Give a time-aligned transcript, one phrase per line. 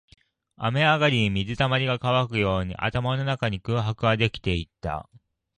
[0.57, 5.07] 雨上がりに水溜りが乾くように、頭の中に空白ができていった